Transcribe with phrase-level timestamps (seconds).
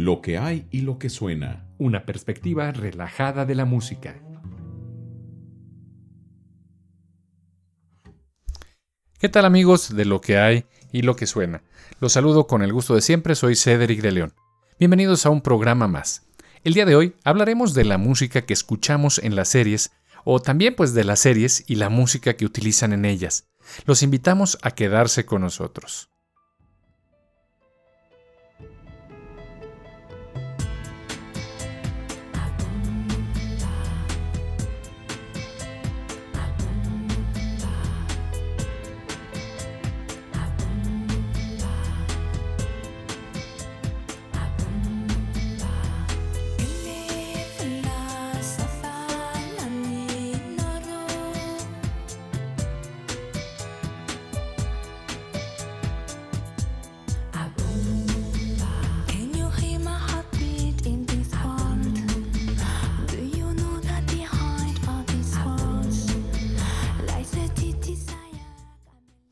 [0.00, 1.66] Lo que hay y lo que suena.
[1.76, 4.18] Una perspectiva relajada de la música.
[9.18, 11.62] ¿Qué tal amigos de lo que hay y lo que suena?
[12.00, 14.32] Los saludo con el gusto de siempre, soy Cedric de León.
[14.78, 16.26] Bienvenidos a un programa más.
[16.64, 19.92] El día de hoy hablaremos de la música que escuchamos en las series
[20.24, 23.50] o también pues de las series y la música que utilizan en ellas.
[23.84, 26.09] Los invitamos a quedarse con nosotros.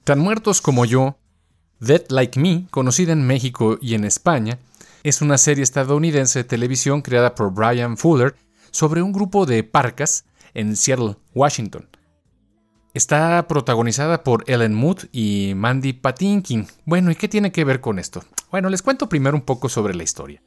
[0.08, 1.18] Tan muertos como yo,
[1.80, 4.58] Dead Like Me, conocida en México y en España,
[5.02, 8.34] es una serie estadounidense de televisión creada por Brian Fuller
[8.70, 11.90] sobre un grupo de parcas en Seattle, Washington.
[12.94, 16.66] Está protagonizada por Ellen Mood y Mandy Patinkin.
[16.86, 18.24] Bueno, ¿y qué tiene que ver con esto?
[18.50, 20.42] Bueno, les cuento primero un poco sobre la historia.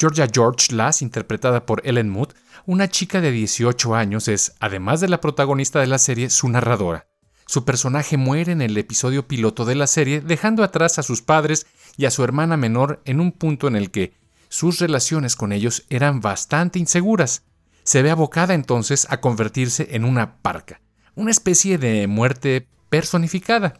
[0.00, 2.30] Georgia George Lass, interpretada por Ellen Mood,
[2.66, 7.06] una chica de 18 años, es, además de la protagonista de la serie, su narradora.
[7.46, 11.66] Su personaje muere en el episodio piloto de la serie, dejando atrás a sus padres
[11.96, 14.14] y a su hermana menor en un punto en el que
[14.48, 17.44] sus relaciones con ellos eran bastante inseguras.
[17.84, 20.80] Se ve abocada entonces a convertirse en una parca,
[21.14, 23.74] una especie de muerte personificada.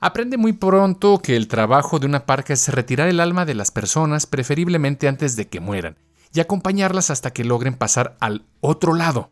[0.00, 3.70] Aprende muy pronto que el trabajo de una parca es retirar el alma de las
[3.70, 5.96] personas, preferiblemente antes de que mueran,
[6.32, 9.30] y acompañarlas hasta que logren pasar al otro lado.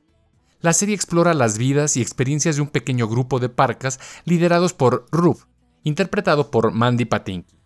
[0.60, 5.06] La serie explora las vidas y experiencias de un pequeño grupo de parcas liderados por
[5.12, 5.38] Rube,
[5.84, 7.60] interpretado por Mandy Patinkin,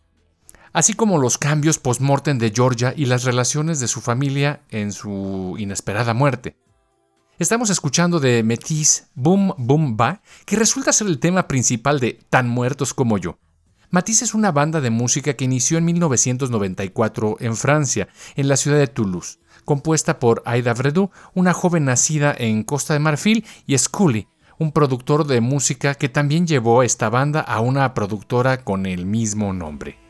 [0.75, 5.57] así como los cambios post-mortem de Georgia y las relaciones de su familia en su
[5.59, 6.59] inesperada muerte.
[7.39, 12.47] Estamos escuchando de Metis Boom Boom Ba, que resulta ser el tema principal de Tan
[12.47, 13.39] Muertos como yo.
[13.89, 18.77] Matisse es una banda de música que inició en 1994 en Francia, en la ciudad
[18.77, 24.28] de Toulouse compuesta por Aida Vredu, una joven nacida en Costa de Marfil, y Scully,
[24.59, 29.53] un productor de música que también llevó esta banda a una productora con el mismo
[29.53, 30.02] nombre.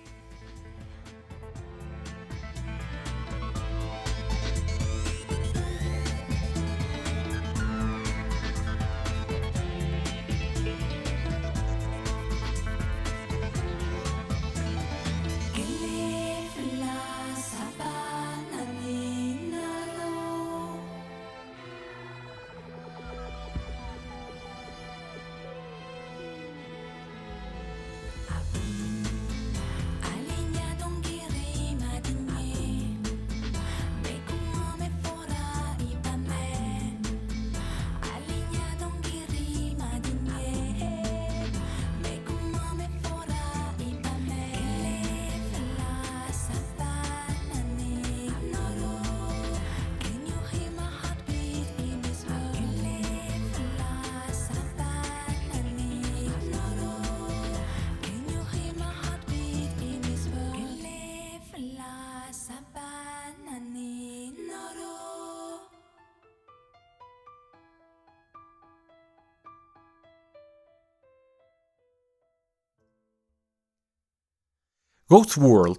[75.13, 75.79] Ghost World.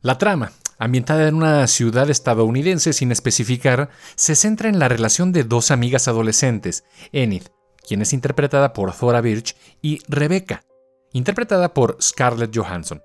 [0.00, 5.44] La trama, ambientada en una ciudad estadounidense sin especificar, se centra en la relación de
[5.44, 6.82] dos amigas adolescentes,
[7.12, 7.44] Enid,
[7.86, 10.64] quien es interpretada por Thora Birch, y Rebecca,
[11.12, 13.00] interpretada por Scarlett Johansson,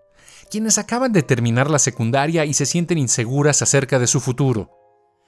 [0.49, 4.71] quienes acaban de terminar la secundaria y se sienten inseguras acerca de su futuro.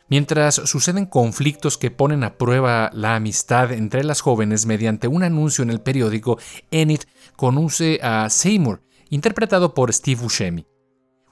[0.08, 5.64] Mientras suceden conflictos que ponen a prueba la amistad entre las jóvenes mediante un anuncio
[5.64, 6.40] en el periódico,
[6.72, 7.02] Enid
[7.36, 10.66] conoce a Seymour, interpretado por Steve Buscemi,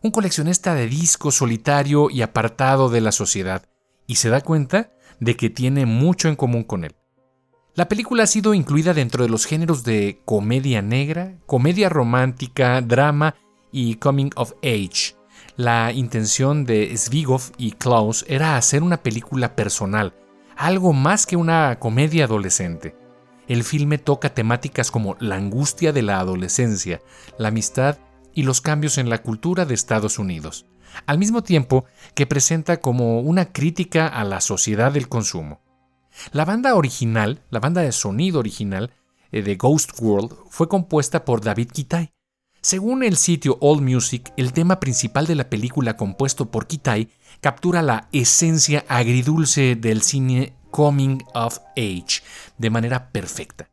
[0.02, 3.68] un coleccionista de discos solitario y apartado de la sociedad,
[4.06, 6.96] y se da cuenta de que tiene mucho en común con él.
[7.76, 13.36] La película ha sido incluida dentro de los géneros de comedia negra, comedia romántica, drama
[13.72, 15.16] y coming of age.
[15.58, 20.16] La intención de Svigov y Klaus era hacer una película personal,
[20.56, 22.96] algo más que una comedia adolescente.
[23.48, 27.02] El filme toca temáticas como la angustia de la adolescencia,
[27.38, 27.98] la amistad
[28.34, 30.66] y los cambios en la cultura de Estados Unidos.
[31.06, 31.86] al mismo tiempo
[32.16, 35.62] que presenta como una crítica a la sociedad del consumo.
[36.32, 38.92] La banda original, la banda de sonido original
[39.32, 42.14] eh, de Ghost World, fue compuesta por David Kitai.
[42.62, 47.10] Según el sitio AllMusic, el tema principal de la película compuesto por Kitai
[47.40, 52.22] captura la esencia agridulce del cine Coming of Age
[52.60, 53.68] de manera perfecta.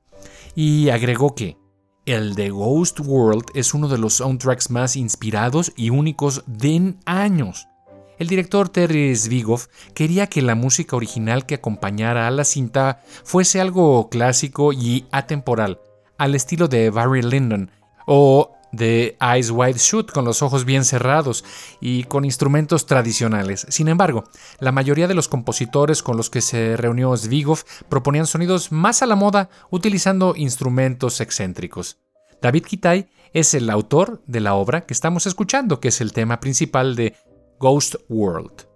[0.55, 1.59] Y agregó que
[2.07, 7.69] el de Ghost World es uno de los soundtracks más inspirados y únicos de años.
[8.19, 13.61] El director Terry Zwigoff quería que la música original que acompañara a la cinta fuese
[13.61, 15.81] algo clásico y atemporal,
[16.17, 17.71] al estilo de Barry Lyndon
[18.07, 21.45] o de Eyes Wide Shut con los ojos bien cerrados
[21.81, 23.67] y con instrumentos tradicionales.
[23.69, 24.25] Sin embargo,
[24.61, 29.07] la mayoría de los compositores con los que se reunió Zwigoff proponían sonidos más a
[29.07, 31.99] la moda utilizando instrumentos excéntricos.
[32.43, 36.41] David Kitai es el autor de la obra que estamos escuchando, que es el tema
[36.41, 37.17] principal de
[37.59, 38.74] Ghost World.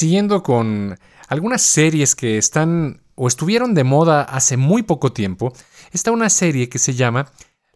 [0.00, 0.98] Siguiendo con
[1.28, 5.52] algunas series que están o estuvieron de moda hace muy poco tiempo,
[5.92, 7.30] está una serie que se llama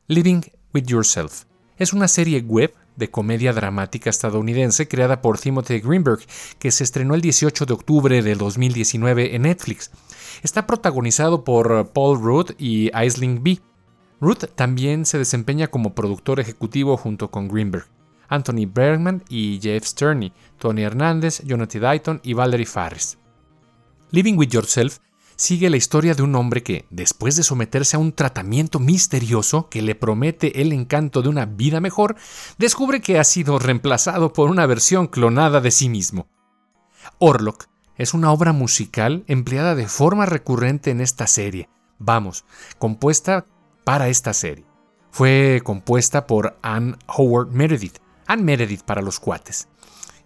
[0.07, 0.41] Living
[0.73, 1.43] with Yourself.
[1.77, 6.21] Es una serie web de comedia dramática estadounidense creada por Timothy Greenberg,
[6.59, 9.91] que se estrenó el 18 de octubre de 2019 en Netflix.
[10.43, 13.61] Está protagonizado por Paul Rudd y Aisling B.
[14.23, 17.94] Ruth también se desempeña como productor ejecutivo junto con Greenberg.
[18.29, 23.19] Anthony Bergman y Jeff Sterney, Tony Hernández, Jonathan Dayton y Valerie Faris.
[24.11, 24.99] Living with Yourself
[25.37, 29.83] sigue la historia de un hombre que, después de someterse a un tratamiento misterioso que
[29.83, 32.17] le promete el encanto de una vida mejor,
[32.59, 36.29] descubre que ha sido reemplazado por una versión clonada de sí mismo.
[37.19, 37.67] Orlok
[37.97, 42.45] es una obra musical empleada de forma recurrente en esta serie, vamos,
[42.79, 43.47] compuesta
[43.85, 44.65] para esta serie.
[45.11, 49.69] Fue compuesta por Anne Howard Meredith, Anne Meredith para los cuates.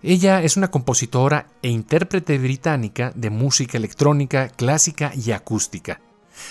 [0.03, 6.01] Ella es una compositora e intérprete británica de música electrónica, clásica y acústica.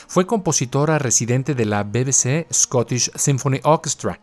[0.07, 4.19] Fue compositora residente de la BBC Scottish Symphony Orchestra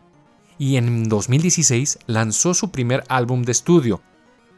[0.59, 4.01] y en 2016 lanzó su primer álbum de estudio,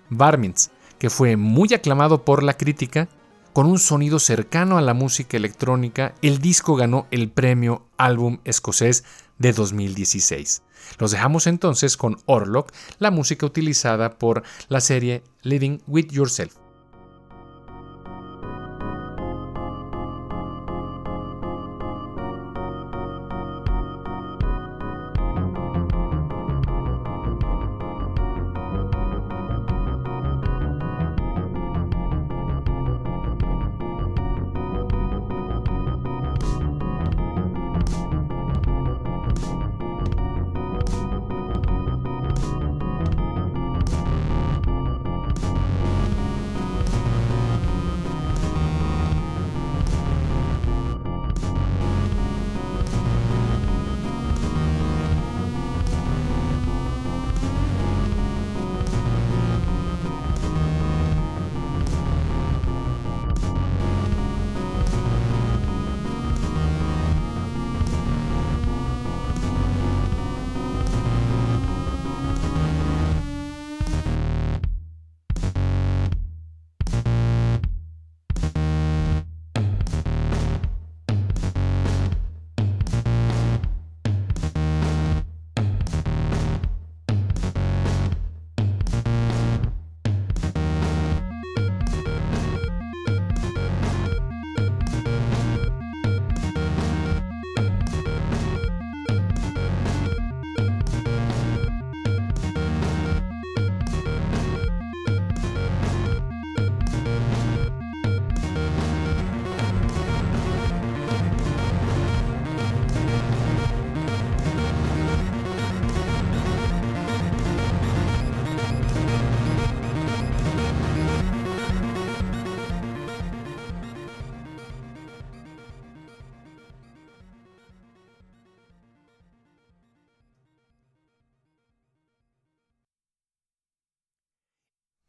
[0.09, 3.07] Varmints, que fue muy aclamado por la crítica.
[3.53, 9.03] Con un sonido cercano a la música electrónica, el disco ganó el premio Álbum Escocés
[9.39, 10.63] de 2016.
[10.99, 16.66] Los dejamos entonces con Orlok, la música utilizada por la serie Living with Yourself.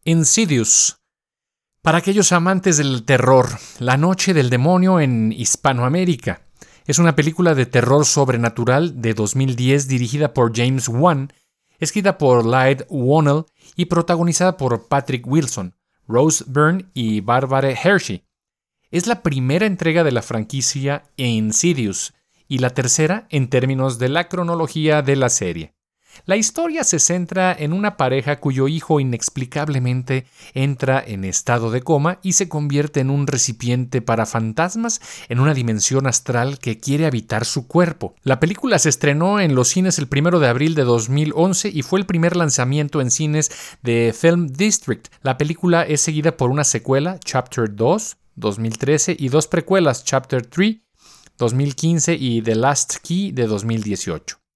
[0.09, 1.03] Insidious.
[1.83, 3.47] Para aquellos amantes del terror,
[3.79, 6.41] La Noche del Demonio en Hispanoamérica.
[6.87, 11.31] Es una película de terror sobrenatural de 2010 dirigida por James Wan,
[11.79, 13.45] escrita por Lyde Wonnell
[13.77, 15.75] y protagonizada por Patrick Wilson,
[16.07, 18.25] Rose Byrne y Barbara Hershey.
[18.91, 22.15] Es la primera entrega de la franquicia Insidious
[22.49, 25.75] y la tercera en términos de la cronología de la serie.
[26.27, 32.19] La historia se centra en una pareja cuyo hijo inexplicablemente entra en estado de coma
[32.23, 37.45] y se convierte en un recipiente para fantasmas en una dimensión astral que quiere habitar
[37.45, 38.15] su cuerpo.
[38.23, 41.99] La película se estrenó en los cines el 1 de abril de 2011 y fue
[42.01, 43.51] el primer lanzamiento en cines
[43.83, 45.09] de Film District.
[45.23, 50.77] La película es seguida por una secuela, Chapter 2, 2013, y dos precuelas, Chapter 3,
[51.39, 54.48] 2015 y The Last Key de 2018.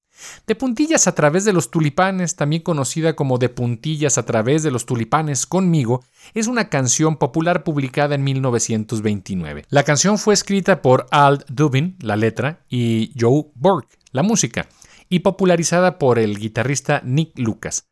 [0.46, 4.70] De puntillas a través de los tulipanes, también conocida como De puntillas a través de
[4.70, 9.64] los tulipanes conmigo, es una canción popular publicada en 1929.
[9.68, 14.68] La canción fue escrita por Al Dubin, la letra, y Joe Burke, la música,
[15.08, 17.88] y popularizada por el guitarrista Nick Lucas.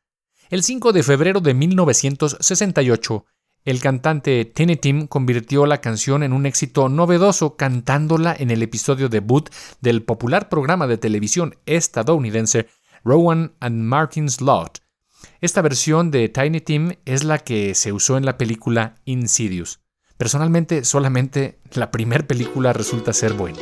[0.48, 3.24] El 5 de febrero de 1968,
[3.64, 9.08] el cantante Tiny Tim convirtió la canción en un éxito novedoso cantándola en el episodio
[9.08, 9.50] debut
[9.80, 12.68] del popular programa de televisión estadounidense
[13.04, 14.80] Rowan and Martin's Lot.
[15.40, 19.80] Esta versión de Tiny Tim es la que se usó en la película Insidious.
[20.16, 23.58] Personalmente, solamente la primera película resulta ser buena.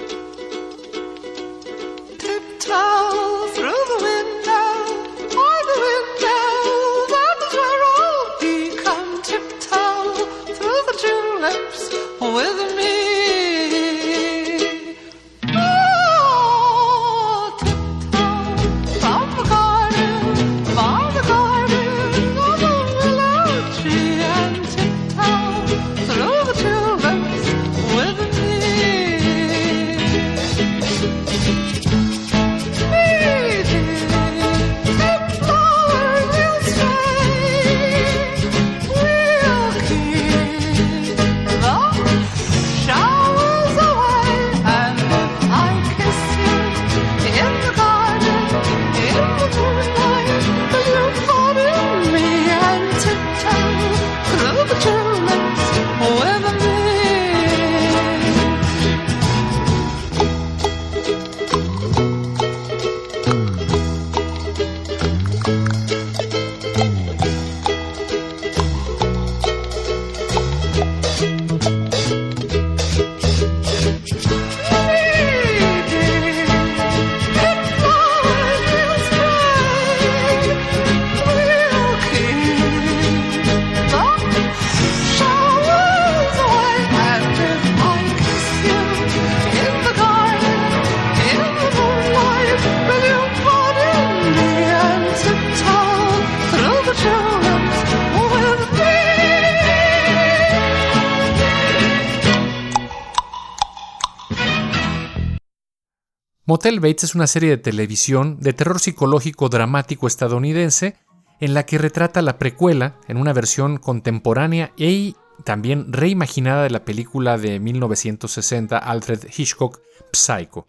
[106.49, 110.97] Motel Bates es una serie de televisión de terror psicológico dramático estadounidense
[111.41, 115.15] en la que retrata la precuela en una versión contemporánea y
[115.45, 120.67] también reimaginada de la película de 1960 Alfred Hitchcock Psycho.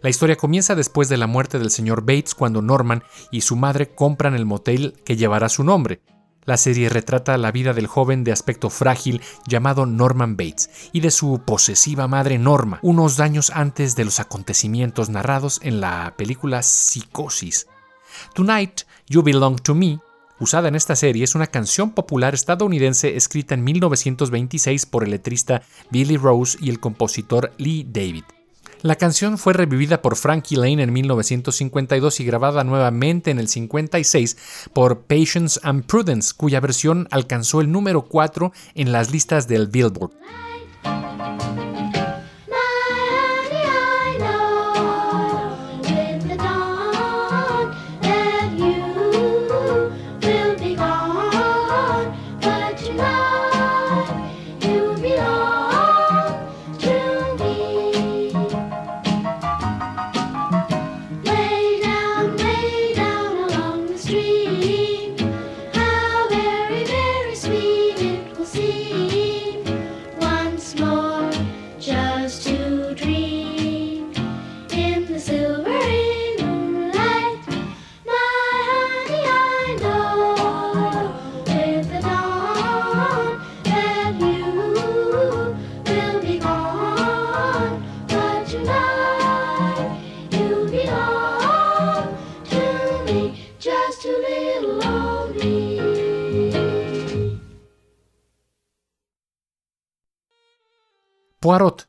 [0.00, 3.02] La historia comienza después de la muerte del señor Bates cuando Norman
[3.32, 6.02] y su madre compran el motel que llevará su nombre,
[6.46, 11.10] la serie retrata la vida del joven de aspecto frágil llamado Norman Bates y de
[11.10, 17.66] su posesiva madre Norma, unos años antes de los acontecimientos narrados en la película Psicosis.
[18.34, 19.98] Tonight, You Belong to Me,
[20.38, 25.62] usada en esta serie, es una canción popular estadounidense escrita en 1926 por el letrista
[25.90, 28.24] Billy Rose y el compositor Lee David.
[28.82, 34.68] La canción fue revivida por Frankie Lane en 1952 y grabada nuevamente en el 56
[34.72, 40.12] por Patience and Prudence, cuya versión alcanzó el número 4 en las listas del Billboard.
[101.46, 101.88] Poirot.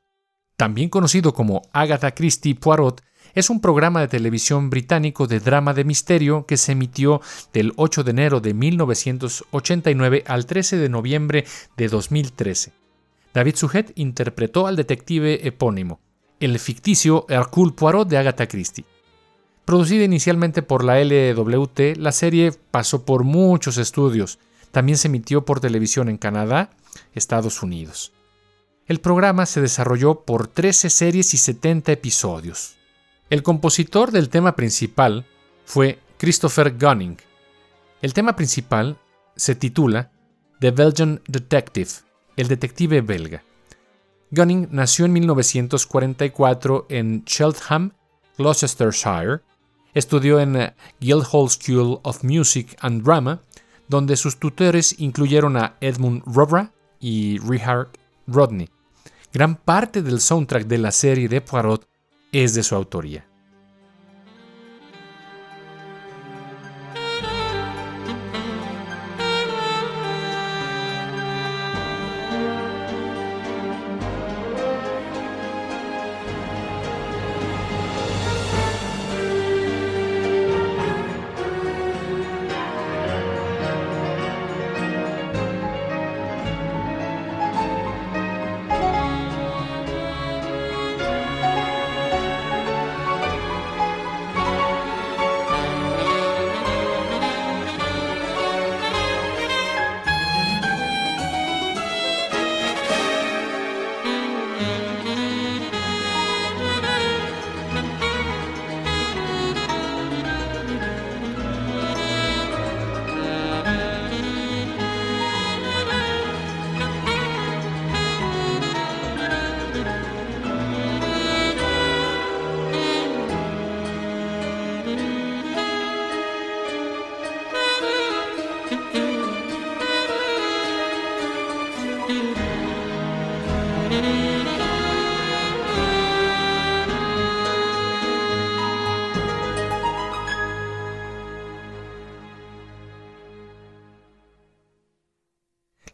[0.56, 3.02] También conocido como Agatha Christie Poirot,
[3.34, 7.22] es un programa de televisión británico de drama de misterio que se emitió
[7.54, 11.46] del 8 de enero de 1989 al 13 de noviembre
[11.76, 12.72] de 2013.
[13.34, 16.02] David Sujet interpretó al detective epónimo,
[16.40, 18.86] el ficticio Hercule Poirot de Agatha Christie.
[19.66, 24.38] Producida inicialmente por la LWT, la serie pasó por muchos estudios.
[24.70, 26.70] También se emitió por televisión en Canadá,
[27.16, 28.14] Estados Unidos.
[28.88, 32.78] El programa se desarrolló por 13 series y 70 episodios.
[33.30, 35.26] El compositor del tema principal
[35.66, 37.18] fue Christopher Gunning.
[38.02, 38.98] El tema principal
[39.36, 40.10] se titula
[40.62, 41.90] The Belgian Detective,
[42.38, 43.44] el detective belga.
[44.32, 47.92] Gunning nació en 1944 en Cheltenham,
[48.38, 49.42] Gloucestershire.
[49.94, 53.42] Estudió en Guildhall School of Music and Drama,
[53.90, 56.72] donde sus tutores incluyeron a Edmund Robra
[57.02, 57.90] y Richard
[58.28, 58.70] Rodney.
[59.34, 61.88] Gran parte del soundtrack de la serie de Poirot
[62.32, 63.28] es de su autoría.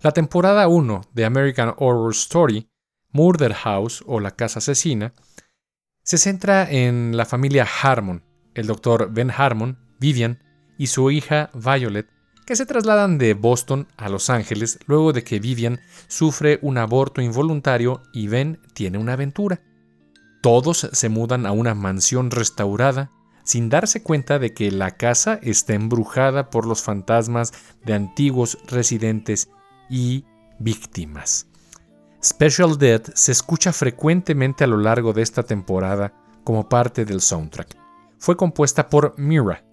[0.03, 2.67] La temporada 1 de American Horror Story,
[3.13, 5.13] Murder House o La Casa Asesina,
[6.03, 8.21] se centra en la familia Harmon,
[8.53, 10.43] el doctor Ben Harmon, Vivian
[10.77, 12.09] y su hija Violet,
[12.45, 17.21] que se trasladan de Boston a Los Ángeles luego de que Vivian sufre un aborto
[17.21, 19.61] involuntario y Ben tiene una aventura.
[20.41, 23.09] Todos se mudan a una mansión restaurada
[23.45, 27.53] sin darse cuenta de que la casa está embrujada por los fantasmas
[27.85, 29.47] de antiguos residentes
[29.89, 30.25] y
[30.59, 31.47] víctimas.
[32.23, 37.77] Special Death se escucha frecuentemente a lo largo de esta temporada como parte del soundtrack.
[38.17, 39.65] Fue compuesta por Mira.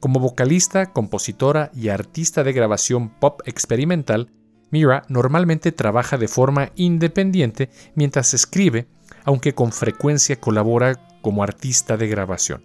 [0.00, 4.32] Como vocalista, compositora y artista de grabación pop experimental,
[4.70, 8.88] Mira normalmente trabaja de forma independiente mientras escribe,
[9.24, 12.64] aunque con frecuencia colabora como artista de grabación.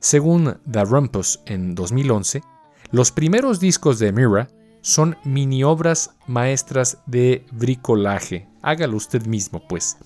[0.00, 2.42] Según The Rumpus en 2011,
[2.90, 4.48] los primeros discos de Mira
[4.82, 9.96] son mini obras maestras de bricolaje, hágalo usted mismo pues,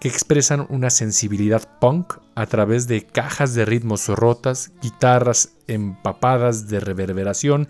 [0.00, 6.80] que expresan una sensibilidad punk a través de cajas de ritmos rotas, guitarras empapadas de
[6.80, 7.68] reverberación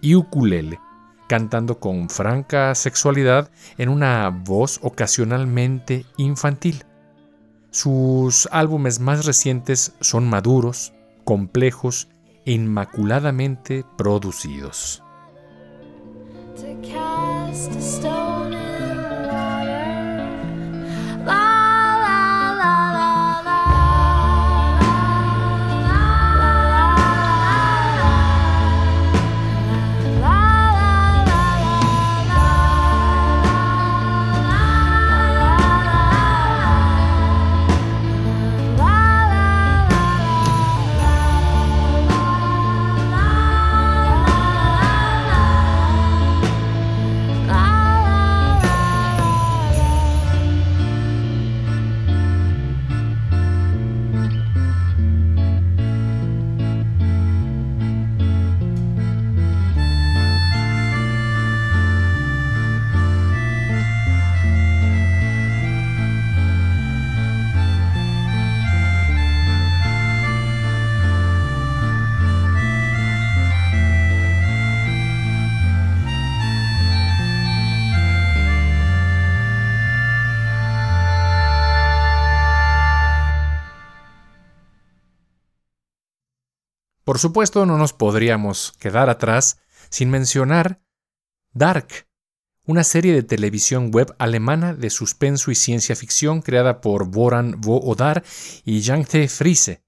[0.00, 0.80] y ukulele,
[1.28, 6.84] cantando con franca sexualidad en una voz ocasionalmente infantil.
[7.70, 12.08] Sus álbumes más recientes son maduros, complejos
[12.46, 15.02] e inmaculadamente producidos.
[16.82, 19.28] Cast a stone in the
[21.26, 21.55] water.
[87.06, 89.58] Por supuesto, no nos podríamos quedar atrás
[89.90, 90.82] sin mencionar
[91.54, 92.08] Dark,
[92.64, 98.24] una serie de televisión web alemana de suspenso y ciencia ficción creada por Boran Voodar
[98.64, 99.84] y Janke Friese.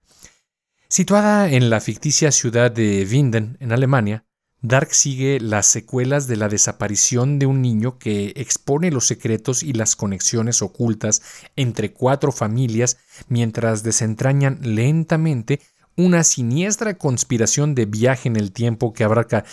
[0.87, 4.25] Situada en la ficticia ciudad de Winden, en Alemania,
[4.61, 9.73] Dark sigue las secuelas de la desaparición de un niño que expone los secretos y
[9.73, 11.21] las conexiones ocultas
[11.57, 15.61] entre cuatro familias mientras desentrañan lentamente
[15.99, 19.45] una siniestra conspiración de viaje en el tiempo que abarca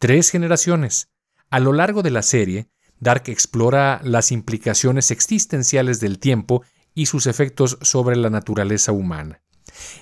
[0.00, 1.12] tres generaciones.
[1.48, 7.28] A lo largo de la serie, Dark explora las implicaciones existenciales del tiempo y sus
[7.28, 9.42] efectos sobre la naturaleza humana.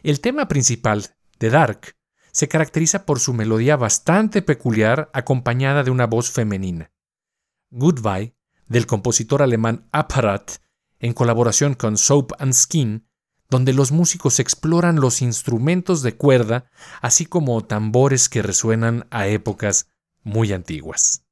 [0.02, 1.06] El tema principal
[1.38, 1.96] de Dark
[2.32, 6.92] se caracteriza por su melodía bastante peculiar acompañada de una voz femenina.
[7.70, 8.34] Goodbye,
[8.68, 10.52] del compositor alemán Apparat,
[10.98, 13.06] en colaboración con Soap and Skin,
[13.50, 16.70] donde los músicos exploran los instrumentos de cuerda,
[17.02, 19.88] así como tambores que resuenan a épocas
[20.22, 21.24] muy antiguas.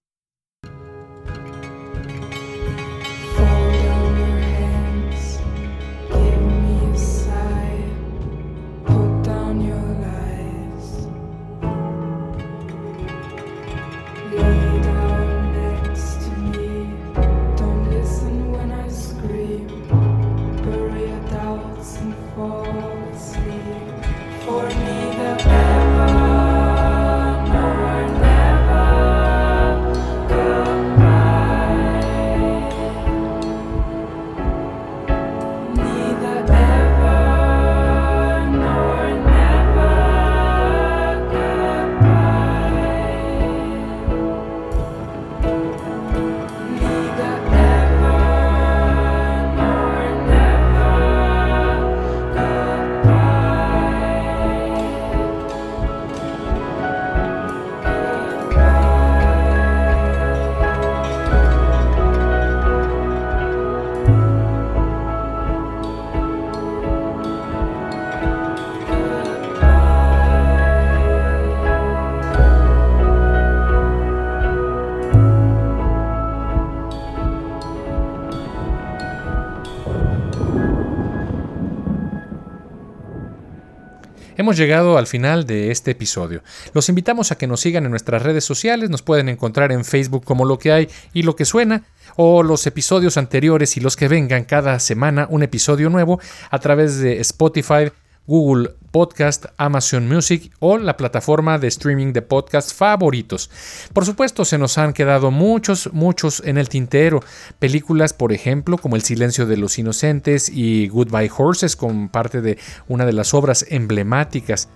[84.38, 86.44] Hemos llegado al final de este episodio.
[86.72, 90.24] Los invitamos a que nos sigan en nuestras redes sociales, nos pueden encontrar en Facebook
[90.24, 91.82] como lo que hay y lo que suena,
[92.14, 96.20] o los episodios anteriores y los que vengan cada semana, un episodio nuevo
[96.52, 97.90] a través de Spotify,
[98.28, 103.50] Google Podcast, Amazon Music o la plataforma de streaming de podcast favoritos.
[103.94, 107.22] Por supuesto, se nos han quedado muchos, muchos en el tintero.
[107.58, 112.58] Películas, por ejemplo, como El silencio de los inocentes y Goodbye Horses, con parte de
[112.86, 114.68] una de las obras emblemáticas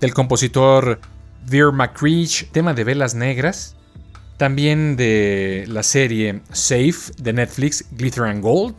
[0.00, 0.98] del compositor
[1.46, 3.76] Veer McCreech, tema de velas negras.
[4.36, 8.74] También de la serie Safe de Netflix, Glitter and Gold.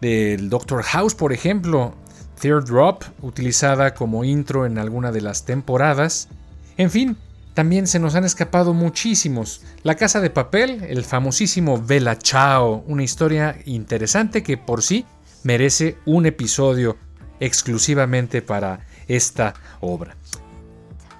[0.00, 1.94] Del Doctor House, por ejemplo,
[2.40, 6.28] Teardrop, utilizada como intro en alguna de las temporadas.
[6.76, 7.16] En fin,
[7.54, 9.62] también se nos han escapado muchísimos.
[9.82, 15.04] La Casa de Papel, el famosísimo Bella Chao, una historia interesante que por sí
[15.42, 16.96] merece un episodio
[17.38, 20.16] exclusivamente para esta obra.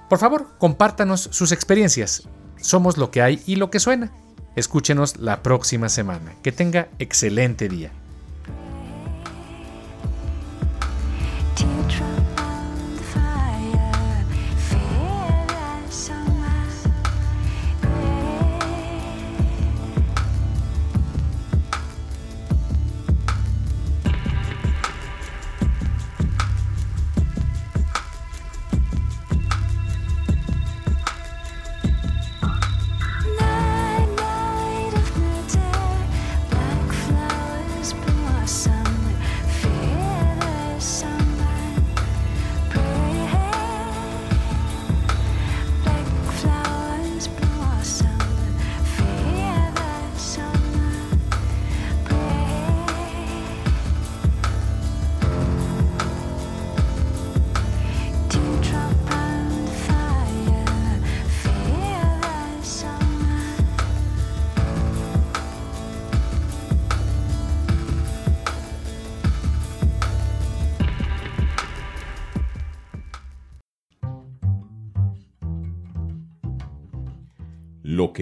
[0.09, 2.29] Por favor, compártanos sus experiencias.
[2.61, 4.13] Somos lo que hay y lo que suena.
[4.57, 6.35] Escúchenos la próxima semana.
[6.43, 7.93] Que tenga excelente día.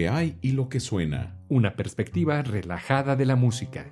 [0.07, 1.35] Hay y lo que suena.
[1.49, 3.87] Una perspectiva relajada de la música.